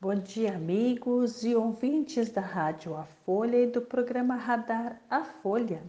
[0.00, 5.82] Bom dia, amigos e ouvintes da Rádio A Folha e do programa Radar A Folha.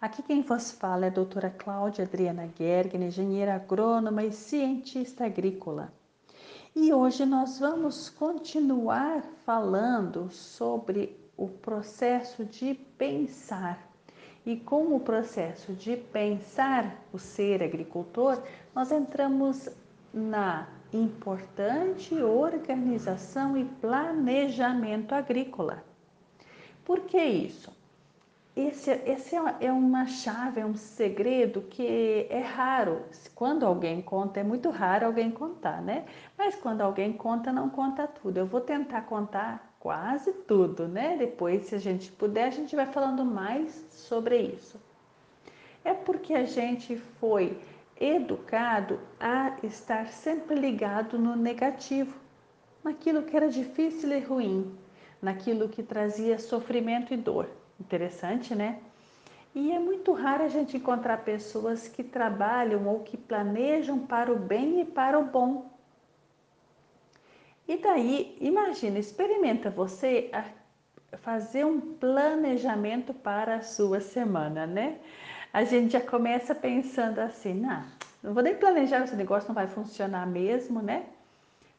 [0.00, 5.92] Aqui quem vos fala é a doutora Cláudia Adriana Gergen, engenheira agrônoma e cientista agrícola.
[6.74, 13.90] E hoje nós vamos continuar falando sobre o processo de pensar.
[14.46, 18.42] E com o processo de pensar o ser agricultor,
[18.74, 19.68] nós entramos
[20.14, 25.84] na importante organização e planejamento agrícola.
[26.84, 27.72] Por que isso?
[28.56, 33.02] Esse, esse é, é uma chave, é um segredo que é raro.
[33.34, 36.04] Quando alguém conta, é muito raro alguém contar, né?
[36.36, 38.38] Mas quando alguém conta, não conta tudo.
[38.38, 41.16] Eu vou tentar contar quase tudo, né?
[41.16, 44.80] Depois, se a gente puder, a gente vai falando mais sobre isso.
[45.84, 47.56] É porque a gente foi
[48.00, 52.18] educado a estar sempre ligado no negativo,
[52.82, 54.74] naquilo que era difícil e ruim,
[55.20, 57.46] naquilo que trazia sofrimento e dor.
[57.78, 58.80] Interessante, né?
[59.54, 64.38] E é muito raro a gente encontrar pessoas que trabalham ou que planejam para o
[64.38, 65.70] bem e para o bom.
[67.68, 70.30] E daí, imagina, experimenta você
[71.18, 74.98] fazer um planejamento para a sua semana, né?
[75.52, 77.84] A gente já começa pensando assim, não,
[78.22, 81.04] não vou nem planejar esse negócio, não vai funcionar mesmo, né?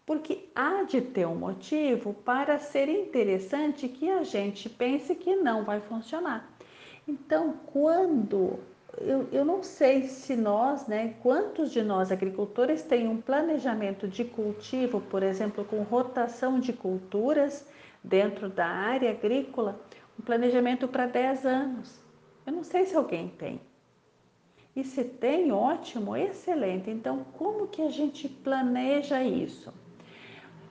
[0.06, 5.64] Porque há de ter um motivo para ser interessante que a gente pense que não
[5.64, 6.50] vai funcionar.
[7.08, 8.60] Então, quando
[8.98, 14.26] eu, eu não sei se nós, né, quantos de nós agricultores têm um planejamento de
[14.26, 17.66] cultivo, por exemplo, com rotação de culturas
[18.04, 19.80] dentro da área agrícola,
[20.20, 22.01] um planejamento para 10 anos.
[22.46, 23.62] Eu não sei se alguém tem.
[24.76, 26.90] E se tem, ótimo, excelente.
[26.90, 29.74] Então, como que a gente planeja isso?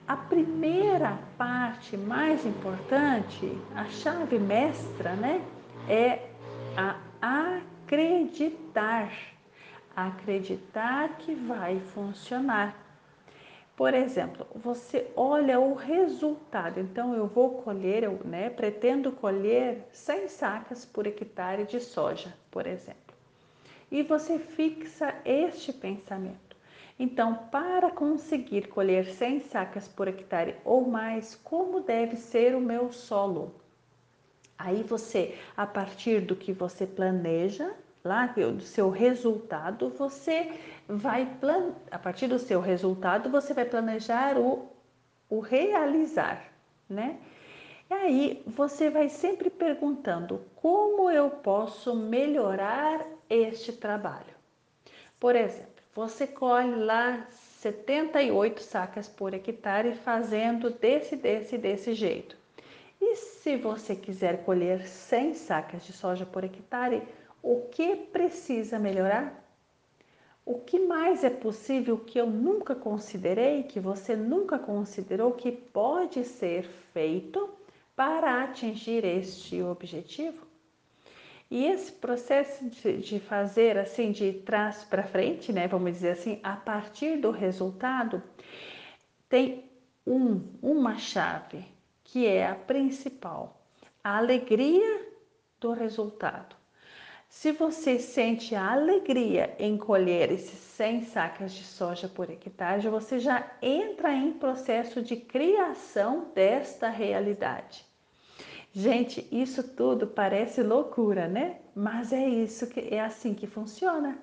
[0.07, 5.41] A primeira parte mais importante, a chave mestra, né,
[5.87, 6.27] é
[6.75, 9.11] a acreditar.
[9.95, 12.75] Acreditar que vai funcionar.
[13.81, 16.79] Por exemplo, você olha o resultado.
[16.79, 22.67] Então, eu vou colher, eu né, pretendo colher 100 sacas por hectare de soja, por
[22.67, 23.15] exemplo.
[23.89, 26.55] E você fixa este pensamento.
[26.99, 32.91] Então, para conseguir colher 100 sacas por hectare ou mais, como deve ser o meu
[32.91, 33.55] solo?
[34.59, 40.51] Aí você, a partir do que você planeja, lá do seu resultado, você
[40.87, 41.73] vai plan...
[41.89, 44.69] a partir do seu resultado, você vai planejar o,
[45.29, 46.43] o realizar,
[46.89, 47.17] né?
[47.89, 54.33] E aí você vai sempre perguntando como eu posso melhorar este trabalho.
[55.19, 62.37] Por exemplo, você colhe lá 78 sacas por hectare fazendo desse, desse, desse jeito.
[62.99, 67.03] E se você quiser colher 100 sacas de soja por hectare,
[67.41, 69.41] o que precisa melhorar?
[70.45, 76.23] O que mais é possível que eu nunca considerei, que você nunca considerou que pode
[76.23, 76.63] ser
[76.93, 77.49] feito
[77.95, 80.47] para atingir este objetivo?
[81.49, 86.39] E esse processo de, de fazer assim de trás para frente, né, vamos dizer assim,
[86.41, 88.23] a partir do resultado,
[89.27, 89.69] tem
[90.07, 91.65] um, uma chave
[92.03, 93.61] que é a principal,
[94.03, 95.07] a alegria
[95.59, 96.60] do resultado.
[97.31, 103.19] Se você sente a alegria em colher esses 100 sacas de soja por hectare, você
[103.19, 107.85] já entra em processo de criação desta realidade.
[108.73, 111.61] Gente, isso tudo parece loucura, né?
[111.73, 114.19] Mas é isso que é assim que funciona.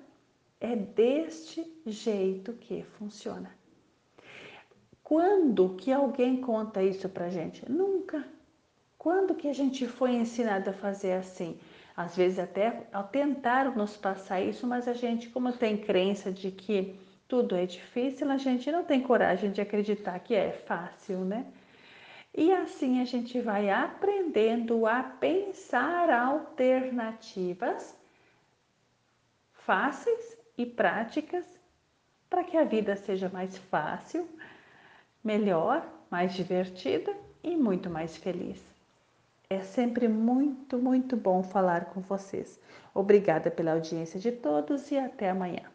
[0.61, 3.49] É deste jeito que funciona.
[5.03, 7.69] Quando que alguém conta isso pra gente?
[7.69, 8.23] Nunca.
[8.99, 11.59] Quando que a gente foi ensinado a fazer assim?
[11.99, 16.49] Às vezes até ao tentar nos passar isso, mas a gente, como tem crença de
[16.49, 21.45] que tudo é difícil, a gente não tem coragem de acreditar que é fácil, né?
[22.33, 27.93] E assim a gente vai aprendendo a pensar alternativas
[29.51, 31.45] fáceis e práticas
[32.29, 34.25] para que a vida seja mais fácil,
[35.21, 37.13] melhor, mais divertida
[37.43, 38.78] e muito mais feliz.
[39.51, 42.59] É sempre muito, muito bom falar com vocês.
[42.93, 45.71] Obrigada pela audiência de todos e até amanhã.